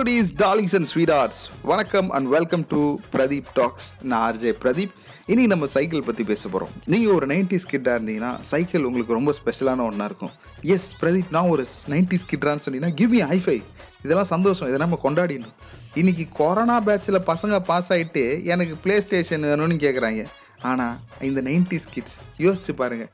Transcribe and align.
Cuties 0.00 0.30
darlings 0.40 0.74
and 0.76 0.88
sweet 0.90 1.12
hearts 1.18 1.42
வணக்கம் 1.68 2.08
and 2.16 2.28
welcome 2.34 2.64
to 2.72 2.80
Pradeep 3.12 3.46
talks 3.58 3.86
நான் 4.10 4.22
RJ 4.26 4.50
Pradeep 4.62 4.92
இனி 5.32 5.44
நம்ம 5.52 5.66
சைக்கிள் 5.74 6.02
பற்றி 6.08 6.24
பேச 6.30 6.42
போகிறோம் 6.48 6.72
நீங்கள் 6.92 7.14
ஒரு 7.16 7.26
நைன்டிஸ் 7.32 7.66
கிட்டாக 7.70 7.94
இருந்தீங்கன்னா 7.98 8.32
சைக்கிள் 8.50 8.86
உங்களுக்கு 8.88 9.16
ரொம்ப 9.18 9.32
ஸ்பெஷலான 9.38 9.84
ஒன்றா 9.90 10.06
இருக்கும். 10.10 10.32
எஸ் 10.74 10.88
பிரதீப் 11.00 11.32
நான் 11.36 11.48
ஒரு 11.54 11.64
நைன்டிஸ் 11.92 12.26
கிட்டான்னு 12.32 12.64
சொன்னீங்கன்னா 12.66 12.92
கிவ் 13.00 13.14
மீ 13.16 13.22
ஹைஃபை 13.32 13.56
இதெல்லாம் 14.04 14.30
சந்தோஷம். 14.34 14.68
இதை 14.70 14.80
நம்ம 14.84 14.98
கொண்டாடிடணும். 15.06 15.54
இன்றைக்கி 16.00 16.26
கொரோனா 16.40 16.76
பேட்சில் 16.88 17.20
பசங்க 17.32 17.60
பாஸ் 17.70 17.90
ஆகிட்டு 17.96 18.24
எனக்கு 18.54 18.76
ப்ளே 18.84 18.98
ஸ்டேஷன் 19.06 19.48
வேணும்னு 19.50 19.78
கேட்குறாங்க 19.86 20.24
ஆனால் 20.72 20.96
இந்த 21.30 21.42
நைன்டிஸ் 21.48 21.88
கிட்ஸ் 21.96 22.18
யோசிச்சு 22.46 22.74
பாருங்கள் 22.82 23.12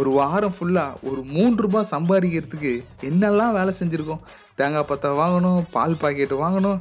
ஒரு 0.00 0.10
வாரம் 0.16 0.54
ஃபுல்லாக 0.56 0.98
ஒரு 1.08 1.20
மூன்று 1.34 1.60
ரூபாய் 1.64 1.90
சம்பாதிக்கிறதுக்கு 1.92 2.72
என்னெல்லாம் 3.08 3.54
வேலை 3.58 3.72
செஞ்சுருக்கோம்? 3.78 4.20
தேங்காய் 4.58 4.88
பத்தை 4.90 5.10
வாங்கணும் 5.20 5.60
பால் 5.74 6.00
பாக்கெட்டு 6.02 6.36
வாங்கணும். 6.42 6.80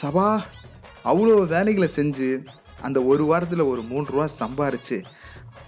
சபா 0.00 0.26
அவ்வளோ 1.10 1.34
வேலைகளை 1.54 1.88
செஞ்சு 1.96 2.28
அந்த 2.86 2.98
ஒரு 3.12 3.24
வாரத்தில் 3.30 3.70
ஒரு 3.72 3.82
மூன்று 3.90 4.12
ரூபா 4.14 4.26
சம்பாரிச்சு 4.40 4.98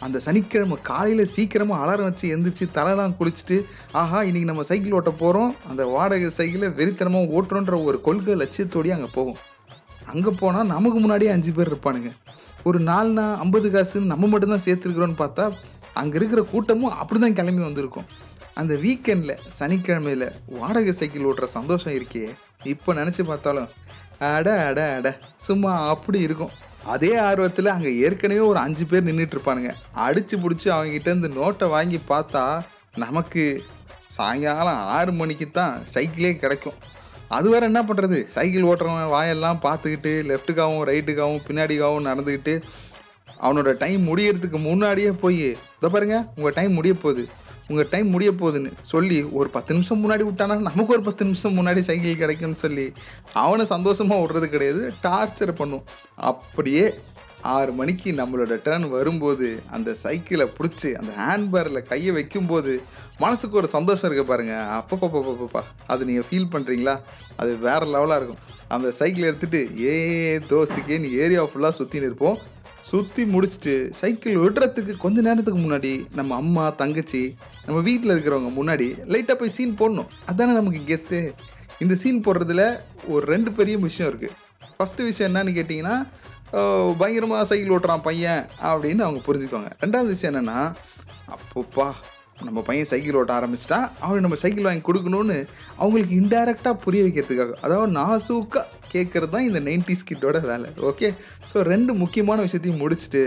அந்த 0.04 0.18
சனிக்கிழமை 0.26 0.76
காலையில் 0.90 1.32
சீக்கிரமாக 1.34 1.82
அலாரம் 1.82 2.08
வச்சு 2.08 2.26
எந்திரிச்சு 2.34 2.66
தலைலாம் 2.78 3.16
குளிச்சுட்டு 3.18 3.56
ஆஹா 4.00 4.20
இன்றைக்கி 4.28 4.48
நம்ம 4.50 4.64
சைக்கிள் 4.70 4.96
ஓட்ட 4.98 5.12
போகிறோம் 5.22 5.52
அந்த 5.70 5.82
வாடகை 5.94 6.30
சைக்கிளை 6.38 6.68
வெறித்தனமாக 6.78 7.34
ஓட்டுறோன்ற 7.36 7.76
ஒரு 7.88 8.00
கொள்கை 8.08 8.36
லட்சியத்தோடய 8.42 8.96
அங்கே 8.98 9.10
போவோம் 9.18 9.40
அங்கே 10.12 10.32
போனால் 10.42 10.70
நமக்கு 10.74 10.98
முன்னாடியே 11.00 11.32
அஞ்சு 11.34 11.52
பேர் 11.58 11.70
இருப்பானுங்க. 11.72 12.10
ஒரு 12.68 12.78
நாலுனா 12.90 13.24
ஐம்பது 13.44 13.68
காசுன்னு 13.72 14.12
நம்ம 14.12 14.26
மட்டும்தான் 14.32 14.66
சேர்த்துருக்குறோன்னு 14.66 15.18
பார்த்தா 15.22 15.44
அங்கே 16.00 16.16
இருக்கிற 16.20 16.42
கூட்டமும் 16.52 16.96
அப்படி 17.00 17.20
தான் 17.24 17.38
கிளம்பி 17.38 17.62
வந்திருக்கும். 17.68 18.08
அந்த 18.60 18.74
வீக்கெண்டில் 18.84 19.40
சனிக்கிழமையில் 19.58 20.26
வாடகை 20.58 20.92
சைக்கிள் 21.00 21.26
ஓட்டுற 21.30 21.46
சந்தோஷம் 21.58 21.94
இருக்கே. 21.98 22.24
இப்போ 22.72 22.90
நினச்சி 23.00 23.22
பார்த்தாலும் 23.30 23.70
அட 24.32 24.48
அட 24.68 24.80
அட 24.98 25.08
சும்மா 25.46 25.72
அப்படி 25.94 26.18
இருக்கும். 26.26 26.52
அதே 26.94 27.12
ஆர்வத்தில் 27.26 27.74
அங்கே 27.74 27.90
ஏற்கனவே 28.06 28.42
ஒரு 28.50 28.58
அஞ்சு 28.64 28.84
பேர் 28.90 29.06
நின்றுட்டு 29.08 29.36
இருப்பானுங்க. 29.36 29.70
அடித்து 30.06 30.36
பிடிச்சி 30.42 30.68
அவங்ககிட்ட 30.74 31.08
இருந்து 31.12 31.30
நோட்டை 31.38 31.68
வாங்கி 31.76 32.00
பார்த்தா 32.12 32.42
நமக்கு 33.04 33.44
சாயங்காலம் 34.16 34.82
ஆறு 34.96 35.12
மணிக்கு 35.20 35.46
தான் 35.50 35.74
சைக்கிளே 35.94 36.32
கிடைக்கும். 36.42 36.78
அது 37.36 37.46
வேறு 37.52 37.68
என்ன 37.70 37.80
பண்ணுறது 37.88 38.18
சைக்கிள் 38.34 38.66
ஓட்டுறவன் 38.70 39.12
வாயெல்லாம் 39.14 39.62
பார்த்துக்கிட்டு 39.66 40.12
லெஃப்ட்டுக்காகவும் 40.30 40.84
ரைட்டுக்காகவும் 40.90 41.44
பின்னாடிக்காகவும் 41.46 42.08
நடந்துக்கிட்டு 42.10 42.54
அவனோட 43.44 43.70
டைம் 43.84 44.02
முடியறதுக்கு 44.10 44.58
முன்னாடியே 44.68 45.12
போய் 45.22 45.40
இதை 45.78 45.88
பாருங்க 45.94 46.18
உங்கள் 46.36 46.56
டைம் 46.58 46.76
முடிய 46.80 46.94
போகுது. 47.04 47.24
உங்கள் 47.70 47.88
டைம் 47.92 48.08
முடிய 48.14 48.30
போகுதுன்னு 48.40 48.70
சொல்லி 48.92 49.18
ஒரு 49.38 49.48
பத்து 49.54 49.74
நிமிஷம் 49.74 50.00
முன்னாடி 50.04 50.24
விட்டானா 50.28 50.56
நமக்கு 50.68 50.94
ஒரு 50.96 51.04
பத்து 51.06 51.26
நிமிஷம் 51.28 51.56
முன்னாடி 51.58 51.80
சைக்கிள் 51.88 52.22
கிடைக்கும்னு 52.22 52.62
சொல்லி 52.64 52.84
அவனை 53.42 53.64
சந்தோஷமாக 53.74 54.22
விடுறது 54.22 54.48
கிடையாது 54.54 54.82
டார்ச்சர் 55.06 55.52
பண்ணும். 55.60 55.84
அப்படியே 56.30 56.84
ஆறு 57.54 57.72
மணிக்கு 57.78 58.10
நம்மளோட 58.18 58.54
டேர்ன் 58.66 58.86
வரும்போது 58.96 59.48
அந்த 59.76 59.90
சைக்கிளை 60.02 60.46
பிடிச்சி 60.58 60.90
அந்த 61.00 61.10
ஹேண்ட்பேரில் 61.22 61.88
கையை 61.90 62.12
வைக்கும்போது 62.18 62.74
மனசுக்கு 63.24 63.58
ஒரு 63.60 63.68
சந்தோஷம் 63.76 64.08
இருக்க 64.08 64.24
பாருங்கள் 64.30 64.70
அப்பப்பப்பப்பப்பா 64.78 65.62
அது 65.92 66.08
நீங்கள் 66.10 66.26
ஃபீல் 66.28 66.52
பண்ணுறீங்களா 66.54 66.94
அது 67.42 67.52
வேறு 67.66 67.86
லெவலாக 67.94 68.18
இருக்கும். 68.20 68.42
அந்த 68.74 68.88
சைக்கிளை 69.00 69.26
எடுத்துகிட்டு 69.30 69.62
ஏ 69.84 69.94
தோசிக்கேன்னு 70.52 71.10
ஏரியா 71.24 71.44
ஃபுல்லாக 71.50 71.78
சுற்றின்னு 71.78 72.10
இருப்போம். 72.10 72.38
சுற்றி 72.88 73.22
முடிச்சுட்டு 73.32 73.74
சைக்கிள் 74.00 74.36
விடுறதுக்கு 74.42 74.94
கொஞ்ச 75.04 75.18
நேரத்துக்கு 75.26 75.60
முன்னாடி 75.60 75.92
நம்ம 76.18 76.34
அம்மா 76.42 76.64
தங்கச்சி 76.80 77.22
நம்ம 77.66 77.78
வீட்டில் 77.88 78.12
இருக்கிறவங்க 78.14 78.50
முன்னாடி 78.58 78.88
லைட்டாக 79.12 79.36
போய் 79.40 79.54
சீன் 79.56 79.78
போடணும். 79.80 80.10
அதானே 80.30 80.54
நமக்கு 80.60 80.80
கெத்து 80.90 81.20
இந்த 81.84 81.94
சீன் 82.02 82.24
போடுறதுல 82.26 82.64
ஒரு 83.12 83.24
ரெண்டு 83.32 83.52
பெரிய 83.58 83.76
விஷயம் 83.86 84.10
இருக்குது 84.10 84.36
ஃபஸ்ட்டு 84.76 85.08
விஷயம் 85.10 85.30
என்னன்னு 85.30 85.56
கேட்டிங்கன்னா 85.58 85.96
பயங்கரமாக 86.98 87.46
சைக்கிள் 87.50 87.74
ஓட்டுறான் 87.76 88.06
பையன் 88.08 88.42
அப்படின்னு 88.70 89.04
அவங்க 89.06 89.20
புரிஞ்சுக்குவாங்க. 89.28 89.70
ரெண்டாவது 89.84 90.12
விஷயம் 90.14 90.32
என்னென்னா 90.32 90.60
அப்போப்பா 91.34 91.88
நம்ம 92.46 92.60
பையன் 92.68 92.88
சைக்கிள் 92.90 93.18
ஓட்ட 93.18 93.32
ஆரம்பிச்சிட்டா 93.38 93.78
அவனுக்கு 94.02 94.26
நம்ம 94.26 94.38
சைக்கிள் 94.42 94.66
வாங்கி 94.68 94.84
கொடுக்கணும்னு 94.88 95.38
அவங்களுக்கு 95.80 96.14
இன்டைரக்டாக 96.22 96.82
புரிய 96.84 97.02
வைக்கிறதுக்காக 97.06 97.54
அதாவது 97.66 97.92
நாசூக்காக 97.98 98.66
கேட்குறது 98.94 99.32
தான் 99.34 99.48
இந்த 99.48 99.60
நைன்டிஸ் 99.70 100.08
கிட்டோட 100.10 100.38
வேலை. 100.52 100.70
ஓகே 100.90 101.10
ஸோ 101.50 101.66
ரெண்டு 101.72 101.92
முக்கியமான 102.02 102.38
விஷயத்தையும் 102.46 102.82
முடிச்சுட்டு 102.84 103.22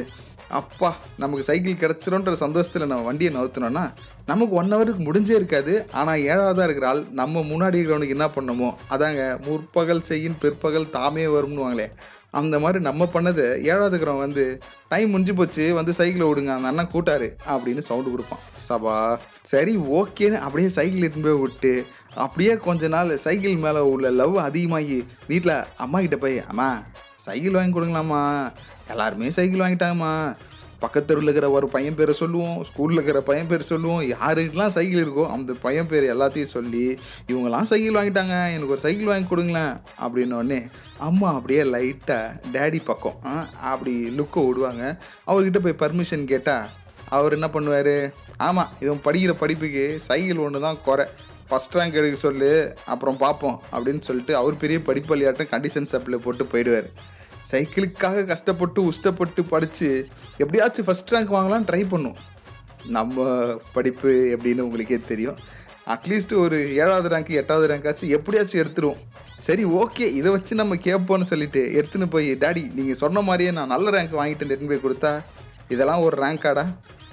அப்பா 0.59 0.89
நமக்கு 1.21 1.45
சைக்கிள் 1.47 1.79
கிடச்சிரோன்ற 1.81 2.33
சந்தோஷத்தில் 2.41 2.85
நம்ம 2.91 3.05
வண்டியை 3.07 3.31
நவுத்தினோன்னா 3.37 3.81
நமக்கு 4.29 4.53
ஒன் 4.59 4.71
ஹவருக்கு 4.73 5.01
முடிஞ்சே 5.07 5.33
இருக்காது. 5.39 5.73
ஆனால் 5.99 6.21
ஏழாவதாக 6.29 6.67
இருக்கிற 6.67 6.87
ஆள் 6.91 7.01
நம்ம 7.19 7.41
முன்னாடி 7.51 7.77
இருக்கிறவனுக்கு 7.79 8.15
என்ன 8.17 8.27
பண்ணணுமோ 8.35 8.69
அதாங்க 8.95 9.23
முற்பகல் 9.47 10.07
செய்யின் 10.09 10.39
பிற்பகல் 10.43 10.93
தாமே 10.97 11.25
வரும்னுவாங்களே 11.35 11.87
அந்த 12.29 12.59
மாதிரி 12.59 12.83
நம்ம 12.83 13.09
பண்ணது 13.13 13.43
ஏழாவது 13.63 14.05
வந்து 14.05 14.61
டைம் 14.89 15.09
முடிஞ்சு 15.09 15.33
போச்சு 15.33 15.73
வந்து 15.73 15.93
சைக்கிளை 15.93 16.27
விடுங்க 16.27 16.51
அந்த 16.55 16.67
அண்ணன் 16.67 16.93
கூட்டாரு 16.93 17.27
அப்படின்னு 17.47 17.79
சவுண்டு 17.79 18.11
கொடுப்பான். 18.11 18.43
சபா 18.69 19.17
சரி 19.41 19.77
ஓகேன்னு 19.77 20.39
அப்படியே 20.39 20.69
சைக்கிள் 20.69 21.09
எடுத்துன்னு 21.09 21.29
போய் 21.29 21.41
விட்டு 21.45 21.85
அப்படியே 22.15 22.57
கொஞ்ச 22.57 22.87
நாள் 22.87 23.17
சைக்கிள் 23.17 23.55
மேலே 23.55 23.79
உள்ள 23.79 24.09
லவ் 24.09 24.37
அதிகமாகி 24.37 25.07
வீட்டில் 25.27 25.63
அம்மா 25.77 25.99
கிட்ட 25.99 26.17
போய் 26.17 26.43
அம்மா 26.47 26.81
சைக்கிள் 27.15 27.53
வாங்கி 27.53 27.79
கொடுங்களாம்மா. 27.79 28.51
எல்லாருமே 28.89 29.31
சைக்கிள் 29.31 29.59
வாங்கிட்டாங்கம்மா. 29.59 30.35
பக்கத்துருவில் 30.81 31.27
இருக்கிற 31.27 31.47
ஒரு 31.57 31.67
பையன் 31.75 31.97
பேரை 31.99 32.13
சொல்லுவோம் 32.21 32.57
ஸ்கூலில் 32.69 32.97
இருக்கிற 32.97 33.21
பையன் 33.29 33.49
பேர் 33.51 33.69
சொல்லுவோம் 33.71 34.03
யாருக்கெல்லாம் 34.13 34.73
சைக்கிள் 34.75 35.03
இருக்கோ 35.05 35.25
அந்த 35.35 35.53
பையன் 35.65 35.89
பேர் 35.91 36.05
எல்லாத்தையும் 36.15 36.53
சொல்லி 36.55 36.85
இவங்கெல்லாம் 37.31 37.69
சைக்கிள் 37.71 37.99
வாங்கிட்டாங்க 37.99 38.35
எனக்கு 38.55 38.75
ஒரு 38.75 38.85
சைக்கிள் 38.85 39.11
வாங்கி 39.11 39.29
கொடுங்களேன் 39.31 39.73
அப்படின்னோடனே 40.03 40.59
அம்மா 41.07 41.29
அப்படியே 41.37 41.63
லைட்டாக 41.75 42.35
டேடி 42.55 42.81
பக்கம் 42.89 43.17
அப்படி 43.71 43.95
லுக்கை 44.19 44.43
விடுவாங்க. 44.47 44.83
அவர்கிட்ட 45.29 45.61
போய் 45.65 45.81
பர்மிஷன் 45.83 46.29
கேட்டால் 46.33 46.69
அவர் 47.17 47.35
என்ன 47.37 47.47
பண்ணுவார்? 47.55 47.95
ஆமாம் 48.47 48.71
இவன் 48.85 49.03
படிக்கிற 49.05 49.33
படிப்புக்கு 49.41 49.85
சைக்கிள் 50.07 50.43
ஒன்று 50.45 50.65
தான் 50.67 50.79
குறை. 50.87 51.05
ஃபஸ்ட் 51.49 51.75
ரேங்க் 51.77 51.97
எடுக்க 51.99 52.17
சொல்லு 52.23 52.49
அப்புறம் 52.93 53.19
பார்ப்போம் 53.21 53.59
அப்படின்னு 53.75 54.01
சொல்லிட்டு 54.07 54.33
அவர் 54.39 54.61
பெரிய 54.63 54.79
படிப்பள்ளியாட்டம் 54.87 55.51
கண்டிஷன் 55.51 55.91
சப்ளை 55.91 56.17
போட்டு 56.23 56.45
போயிடுவார். 56.53 56.89
சைக்கிளுக்காக 57.51 58.25
கஷ்டப்பட்டு 58.31 58.79
உஷ்டப்பட்டு 58.89 59.41
படித்து 59.51 59.89
எப்படியாச்சும் 60.43 60.87
ஃபஸ்ட் 60.87 61.13
ரேங்க் 61.15 61.35
வாங்கலாம் 61.35 61.67
ட்ரை 61.69 61.83
பண்ணும். 61.93 62.17
நம்ம 62.95 63.25
படிப்பு 63.75 64.09
எப்படின்னு 64.33 64.65
உங்களுக்கே 64.67 64.97
தெரியும். 65.11 65.37
அட்லீஸ்ட் 65.93 66.33
ஒரு 66.43 66.57
ஏழாவது 66.81 67.09
ரேங்க் 67.13 67.31
எட்டாவது 67.41 67.67
ரேங்காச்சும் 67.71 68.13
எப்படியாச்சும் 68.17 68.61
எடுத்துருவோம். 68.63 69.01
சரி 69.47 69.63
ஓகே 69.79 70.05
இதை 70.19 70.29
வச்சு 70.35 70.53
நம்ம 70.59 70.75
கேட்போன்னு 70.87 71.29
சொல்லிட்டு 71.31 71.61
எடுத்துன்னு 71.79 72.07
போய் 72.15 72.29
டாடி 72.43 72.63
நீங்கள் 72.77 72.99
சொன்ன 73.01 73.21
மாதிரியே 73.27 73.51
நான் 73.57 73.73
நல்ல 73.73 73.91
ரேங்க் 73.95 74.17
வாங்கிட்டு 74.19 74.45
எடுத்துன்னு 74.47 74.73
போய் 74.73 74.85
கொடுத்தா. 74.85 75.11
இதெல்லாம் 75.73 76.03
ஒரு 76.07 76.15
ரேங்காடா 76.23 76.65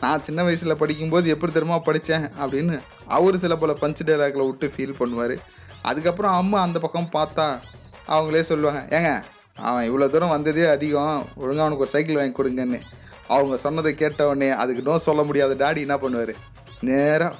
நான் 0.03 0.25
சின்ன 0.29 0.41
வயசில் 0.47 0.81
படிக்கும்போது 0.81 1.27
எப்படி 1.35 1.53
தெரியுமா 1.53 1.79
படித்தேன் 1.89 2.27
அப்படின்னு 2.43 2.77
அவர் 3.17 3.43
சில 3.45 3.55
பல 3.63 3.73
பஞ்சு 3.83 4.05
டைலாக்ல 4.09 4.47
விட்டு 4.49 4.73
ஃபீல் 4.75 4.99
பண்ணுவார். 5.01 5.37
அதுக்கப்புறம் 5.91 6.37
அம்மா 6.41 6.59
அந்த 6.67 6.79
பக்கம் 6.85 7.13
பார்த்தா 7.19 7.47
அவங்களே 8.15 8.45
சொல்லுவாங்க 8.51 8.83
ஏங்க 8.99 9.13
அவன் 9.57 9.87
இவ்வளோ 9.89 10.07
தூரம் 10.13 10.35
வந்ததே 10.35 10.65
அதிகம். 10.77 11.19
ஒழுங்காக 11.43 11.65
அவனுக்கு 11.65 11.85
ஒரு 11.87 11.95
சைக்கிள் 11.95 12.19
வாங்கி 12.19 12.37
கொடுங்கன்னு. 12.39 12.81
அவங்க 13.35 13.57
சொன்னதை 13.67 13.93
கேட்ட 13.95 14.27
உடனே 14.31 14.49
அதுக்கு 14.63 14.83
நோ 14.89 14.95
சொல்ல 15.09 15.23
முடியாத 15.29 15.53
டாடி 15.63 15.81
என்ன 15.87 15.97
பண்ணுவார்? 16.05 16.33
நேராக 16.89 17.37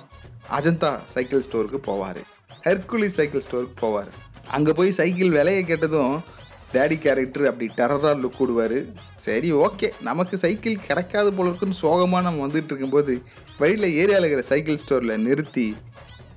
அஜந்தா 0.59 0.91
சைக்கிள் 1.15 1.45
ஸ்டோருக்கு 1.47 1.81
போவார். 1.91 2.21
ஹெர்குலி 2.67 3.09
சைக்கிள் 3.17 3.45
ஸ்டோருக்கு 3.47 3.77
போவார். 3.85 4.11
அங்கே 4.57 4.73
போய் 4.79 4.99
சைக்கிள் 5.01 5.35
விலையை 5.39 5.65
கேட்டதும் 5.65 6.15
டேடி 6.75 6.97
கேரக்டர் 7.05 7.49
அப்படி 7.51 7.67
டெரராக 7.79 8.15
லுக் 8.23 8.41
விடுவார். 8.43 8.79
சரி 9.27 9.49
ஓகே 9.65 9.89
நமக்கு 10.09 10.37
சைக்கிள் 10.45 10.85
கிடைக்காது 10.87 11.31
போல 11.37 11.51
இருக்குன்னு 11.51 11.83
சோகமாக 11.83 12.25
நம்ம 12.27 12.43
வந்துட்டு 12.47 12.71
இருக்கும்போது 12.73 13.13
வழியில் 13.61 13.89
ஏரியாவில் 14.01 14.27
இருக்கிற 14.27 14.45
சைக்கிள் 14.53 14.81
ஸ்டோரில் 14.83 15.23
நிறுத்தி 15.27 15.67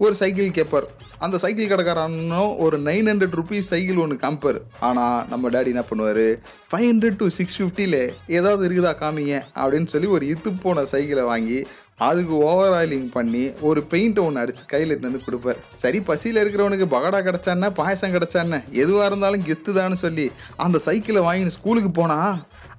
ஒரு 0.06 0.14
சைக்கிள் 0.20 0.56
கேட்பார் 0.58 0.88
அந்த 1.26 1.36
சைக்கிள் 1.44 1.70
கடைக்காரனும் 1.70 2.52
ஒரு 2.64 2.78
நைன் 2.88 3.08
ஹண்ட்ரட் 3.10 3.36
ருபீஸ் 3.40 3.72
சைக்கிள் 3.72 4.02
ஒன்று 4.04 4.16
காமிப்பார். 4.24 4.60
ஆனால் 4.88 5.24
நம்ம 5.32 5.50
டேடி 5.54 5.72
என்ன 5.74 5.84
பண்ணுவார்? 5.90 6.26
ஃபைவ் 6.72 6.88
ஹண்ட்ரட் 6.90 7.18
டு 7.22 7.28
சிக்ஸ் 7.38 7.58
ஃபிஃப்டியில் 7.60 8.02
ஏதாவது 8.38 8.62
இருக்குதா 8.68 8.94
காமிங்க 9.02 9.36
அப்படின்னு 9.62 9.92
சொல்லி 9.94 10.10
ஒரு 10.18 10.26
இத்து 10.34 10.52
போன 10.66 10.86
சைக்கிளை 10.94 11.26
வாங்கி 11.32 11.60
அதுக்கு 12.08 12.34
ஓவர் 12.48 12.74
ஆயிலிங் 12.80 13.10
பண்ணி 13.16 13.44
ஒரு 13.68 13.80
பெயிண்ட் 13.92 14.20
ஒன்று 14.24 14.42
அடித்து 14.42 14.64
கையில் 14.74 14.94
வந்து 15.06 15.22
கொடுப்பார். 15.28 15.62
சரி 15.84 16.00
பசியில் 16.10 16.42
இருக்கிறவனுக்கு 16.42 16.88
பகடா 16.96 17.20
கிடச்சானே 17.28 17.70
பாயசம் 17.80 18.16
கிடச்சானே 18.16 18.60
எதுவாக 18.84 19.08
இருந்தாலும் 19.10 19.46
கெத்துதான்னு 19.48 19.98
சொல்லி 20.06 20.26
அந்த 20.66 20.80
சைக்கிளை 20.88 21.24
வாங்கி 21.28 21.56
ஸ்கூலுக்கு 21.58 21.92
போனால் 22.02 22.36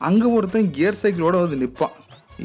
அங்கே 0.09 0.29
ஒருத்தன் 0.37 0.71
கியர் 0.77 1.01
சைக்கிளோடு 1.03 1.43
வந்து 1.45 1.63
நிற்பான் 1.65 1.97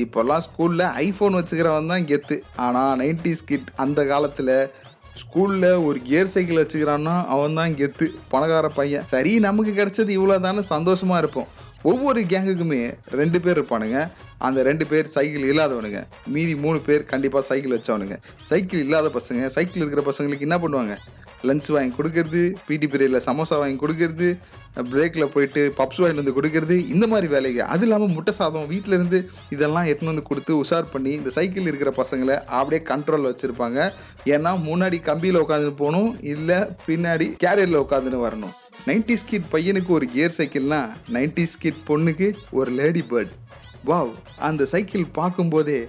இப்போல்லாம் 0.03 0.43
ஸ்கூலில் 0.45 0.85
ஐஃபோன் 1.05 1.37
வச்சுக்கிறவன் 1.39 1.91
தான் 1.93 2.07
கெத்து. 2.11 2.37
ஆனால் 2.65 2.93
நைன்டிஸ் 3.01 3.45
கிட் 3.49 3.69
அந்த 3.83 3.99
காலத்தில் 4.11 4.55
ஸ்கூலில் 5.21 5.67
ஒரு 5.87 5.97
கியர் 6.07 6.31
சைக்கிள் 6.33 6.61
வச்சுக்கிறான்னா 6.61 7.15
அவன் 7.33 7.57
தான் 7.59 7.75
கெத்து. 7.79 8.05
பணக்கார 8.31 8.67
பையன். 8.79 9.05
சரி 9.13 9.33
நமக்கு 9.47 9.73
கிடைச்சது 9.79 10.11
இவ்வளோ 10.19 10.37
தானே 10.47 10.63
சந்தோஷமாக 10.75 11.21
இருப்போம். 11.23 11.49
ஒவ்வொரு 11.91 12.19
கேங்குக்குமே 12.31 12.81
ரெண்டு 13.19 13.37
பேர் 13.43 13.57
இருப்பானுங்க. 13.57 13.99
அந்த 14.47 14.59
ரெண்டு 14.67 14.85
பேர் 14.91 15.07
சைக்கிள் 15.15 15.49
இல்லாதவனுங்க. 15.49 16.01
மீதி 16.35 16.53
மூணு 16.63 16.79
பேர் 16.87 17.03
கண்டிப்பாக 17.11 17.43
சைக்கிள் 17.49 17.75
வச்சவனுங்க. 17.75 18.17
சைக்கிள் 18.51 18.83
இல்லாத 18.85 19.09
பசங்க 19.17 19.49
சைக்கிள் 19.57 19.83
இருக்கிற 19.83 20.03
பசங்களுக்கு 20.09 20.47
என்ன 20.47 20.59
பண்ணுவாங்க? 20.63 20.95
லஞ்ச் 21.49 21.69
வாங்கி 21.75 21.93
கொடுக்கறது 21.99 22.41
பிடி 22.67 22.87
பீரியடில் 22.91 23.25
சமோசா 23.29 23.55
வாங்கி 23.61 23.79
கொடுக்கறது 23.83 24.27
பிரேக்கில் 24.91 25.31
போயிட்டு 25.33 25.61
பப்ஸ் 25.79 25.99
வாங்கிட்டு 26.01 26.21
வந்து 26.21 26.35
கொடுக்கறது 26.37 26.75
இந்த 26.93 27.05
மாதிரி 27.11 27.27
வேலைங்க 27.33 27.63
அது 27.73 27.83
இல்லாமல் 27.85 28.13
முட்டை 28.13 28.31
சாதம் 28.37 28.69
வீட்டில் 28.71 28.95
இருந்து 28.97 29.19
இதெல்லாம் 29.55 29.87
எடுத்துன்னு 29.89 30.13
வந்து 30.13 30.29
கொடுத்து 30.29 30.53
உஷார் 30.61 30.87
பண்ணி 30.93 31.11
இந்த 31.17 31.31
சைக்கிள் 31.35 31.69
இருக்கிற 31.71 31.91
பசங்களை 31.99 32.35
அப்படியே 32.59 32.81
கண்ட்ரோலில் 32.91 33.29
வச்சுருப்பாங்க. 33.29 33.79
ஏன்னா 34.35 34.51
முன்னாடி 34.67 34.99
கம்பியில் 35.09 35.41
உட்காந்துட்டு 35.43 35.81
போகணும் 35.83 36.09
இல்லை 36.33 36.57
பின்னாடி 36.87 37.27
கேரியரில் 37.43 37.83
உட்காந்துன்னு 37.83 38.23
வரணும். 38.27 38.55
நைன்டி 38.87 39.17
ஸ்கிட் 39.23 39.51
பையனுக்கு 39.53 39.93
ஒரு 39.97 40.07
கியர் 40.13 40.37
சைக்கிள்னா 40.39 40.81
நைன்டி 41.17 41.45
ஸ்கிட் 41.53 41.83
பொண்ணுக்கு 41.89 42.29
ஒரு 42.59 42.71
லேடி 42.79 43.03
பேர்ட் 43.11 43.35
வாவ் 43.91 44.11
அந்த 44.49 44.67
சைக்கிள் 44.73 45.05
பார்க்கும்போதே 45.19 45.79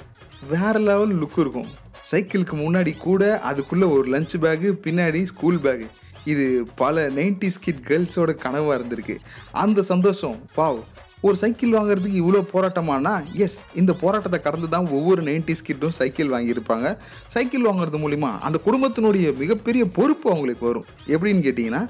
வேற 0.52 0.74
லெவல் 0.90 1.16
லுக் 1.22 1.40
இருக்கும். 1.44 1.70
சைக்கிளுக்கு 2.10 2.56
முன்னாடி 2.56 2.96
கூட 2.96 3.40
அதுக்குள்ளே 3.40 3.86
ஒரு 3.86 4.08
லஞ்ச் 4.10 4.34
பேகு 4.40 4.70
பின்னாடி 4.86 5.22
ஸ்கூல் 5.22 5.56
பேகு 5.56 5.86
இது 6.24 6.66
பல 6.76 7.08
நைன்டிஸ் 7.08 7.60
கிட் 7.60 7.84
கேர்ள்ஸோட 7.88 8.32
கனவாக 8.44 8.76
இருந்திருக்கு. 8.78 9.16
அந்த 9.52 9.82
சந்தோஷம் 9.82 10.38
பாவ் 10.56 10.80
ஒரு 11.26 11.36
சைக்கிள் 11.40 11.74
வாங்குறதுக்கு 11.74 12.18
இவ்வளோ 12.22 12.40
போராட்டமானா? 12.54 13.12
எஸ் 13.44 13.58
இந்த 13.80 13.92
போராட்டத்தை 14.00 14.38
கடந்து 14.46 14.68
தான் 14.74 14.88
ஒவ்வொரு 14.96 15.20
நைன்டிஸ் 15.28 15.64
கிட்டும் 15.68 15.94
சைக்கிள் 15.98 16.32
வாங்கியிருப்பாங்க. 16.32 16.88
சைக்கிள் 17.34 17.64
வாங்குறது 17.68 17.98
மூலிமா 18.02 18.30
அந்த 18.46 18.58
குடும்பத்தினுடைய 18.66 19.28
மிகப்பெரிய 19.42 19.84
பொறுப்பு 19.98 20.26
அவங்களுக்கு 20.32 20.64
வரும். 20.68 20.88
எப்படின்னு 21.14 21.44
கேட்டிங்கன்னா 21.46 21.82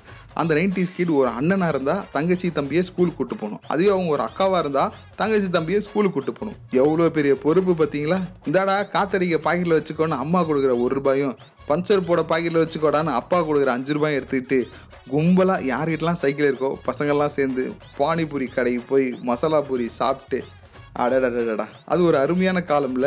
அந்த 0.43 0.53
நைன்டிஸ் 0.59 0.95
கிட் 0.99 1.11
ஒரு 1.21 1.29
அண்ணனாக 1.39 1.73
இருந்தால் 1.75 2.05
தங்கச்சி 2.15 2.51
தம்பியை 2.59 2.83
ஸ்கூலுக்கு 2.91 3.19
கூட்டு 3.19 3.39
போகணும். 3.41 3.63
அதுவே 3.73 3.91
அவங்க 3.95 4.13
ஒரு 4.17 4.25
அக்காவாக 4.29 4.63
இருந்தால் 4.65 4.95
தங்கச்சி 5.23 5.51
தம்பியை 5.57 5.81
ஸ்கூலுக்கு 5.87 6.17
கூட்டு 6.17 6.35
போகணும். 6.39 6.61
எவ்வளோ 6.83 7.09
பெரிய 7.19 7.35
பொறுப்பு 7.47 7.75
பார்த்தீங்களா? 7.81 8.21
இந்தாடா 8.51 8.77
காத்தடிக்க 8.95 9.39
பாக்கெட்டில் 9.49 9.79
வச்சுக்கோன்னு 9.79 10.23
அம்மா 10.25 10.43
கொடுக்குற 10.51 10.75
ஒரு 10.85 10.95
ரூபாயும் 11.01 11.37
பஞ்சர் 11.69 12.07
போட 12.07 12.23
பாக்கெட்டில் 12.23 12.63
வச்சுக்கோடான்னு 12.63 13.13
அப்பா 13.13 13.39
கொடுக்குற 13.41 13.67
அஞ்சு 13.67 13.93
ரூபாய் 13.93 14.17
எடுத்துக்கிட்டு 14.19 14.59
கும்பலாக 15.11 15.67
யார்கிட்டலாம் 15.73 16.21
சைக்கிள் 16.23 16.51
இருக்கோ 16.51 16.71
பசங்கள்லாம் 16.87 17.35
சேர்ந்து 17.37 17.63
பானிபூரி 17.99 18.47
கடைக்கு 18.55 18.83
போய் 18.89 19.07
மசாலா 19.23 19.61
பூரி 19.61 19.87
சாப்பிட்டு 20.01 20.39
அடடடடா 20.99 21.67
அது 21.85 22.05
ஒரு 22.05 22.17
அருமையான 22.19 22.59
காலம்ல. 22.69 23.07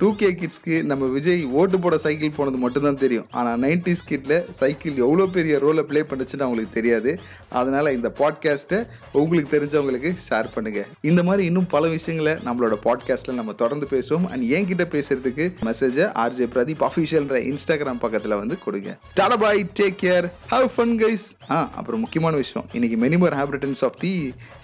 டூ 0.00 0.08
கே 0.18 0.28
கிட்ஸ்க்கு 0.40 0.74
நம்ம 0.88 1.04
விஜய் 1.14 1.40
ஓட்டு 1.60 1.76
போட 1.84 1.94
சைக்கிள் 2.02 2.34
போனது 2.36 2.58
மட்டும்தான் 2.64 2.98
தெரியும். 3.02 3.24
ஆனால் 3.38 3.56
நைன்டிஸ் 3.62 4.02
கிட்டில் 4.10 4.36
சைக்கிள் 4.58 5.00
எவ்வளோ 5.04 5.24
பெரிய 5.36 5.54
ரோலை 5.64 5.82
ப்ளே 5.88 6.00
பண்ணுச்சுன்னு 6.10 6.44
அவங்களுக்கு 6.46 6.76
தெரியாது. 6.76 7.12
அதனால் 7.60 7.92
இந்த 7.96 8.08
பாட்காஸ்ட்டை 8.20 8.78
உங்களுக்கு 9.20 9.50
தெரிஞ்சவங்களுக்கு 9.54 10.10
ஷேர் 10.26 10.48
பண்ணுங்கள் 10.56 10.86
இந்த 11.10 11.22
மாதிரி 11.28 11.44
இன்னும் 11.50 11.66
பல 11.74 11.88
விஷயங்களை 11.96 12.34
நம்மளோட 12.46 12.76
பாட்காஸ்ட்டில் 12.86 13.38
நம்ம 13.40 13.54
தொடர்ந்து 13.62 13.88
பேசுவோம். 13.94 14.28
அண்ட் 14.32 14.44
என்கிட்ட 14.56 14.86
பேசுகிறதுக்கு 14.94 15.46
மெசேஜை 15.68 16.06
ஆர்ஜே 16.24 16.48
பிரதீப் 16.54 16.84
அஃபிஷியல்ன்ற 16.90 17.40
இன்ஸ்டாகிராம் 17.50 18.02
பக்கத்தில் 18.04 18.38
வந்து 18.42 18.58
கொடுங்க. 18.66 18.94
Tata 19.18 19.38
bye 19.44 19.66
take 19.80 19.98
care 20.04 20.28
have 20.54 20.68
fun 20.76 20.96
guys 21.02 21.26
ஆ 21.50 21.58
அப்புறம் 21.78 22.02
முக்கியமான 22.06 22.36
விஷயம். 22.44 22.68
இன்னைக்கு 22.76 23.00
many more 23.06 23.38
happy returns 23.40 23.84
of 23.88 23.98
the 24.04 24.14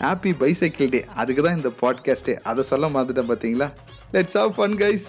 happy 0.07 0.35
bicycle 0.45 0.95
day 0.97 1.03
அதுக்கு 1.23 1.45
தான் 1.49 1.61
இந்த 1.61 1.73
பாட்காஸ்ட்டே 1.83 2.37
அதை 2.53 2.65
சொல்ல 2.73 2.93
மாதிரிட்டேன் 2.97 3.31
பார்த்தீங்களா 3.33 3.71
லெட்ஸ் 4.17 4.41
ஹவ் 4.41 4.55
ஃபன் 4.57 4.79
கைஸ் 4.85 5.07